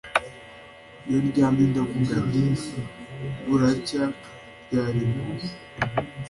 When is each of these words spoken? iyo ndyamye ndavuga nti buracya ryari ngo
iyo 1.07 1.19
ndyamye 1.27 1.63
ndavuga 1.71 2.15
nti 2.29 2.43
buracya 3.45 4.03
ryari 4.63 5.01
ngo 5.09 5.25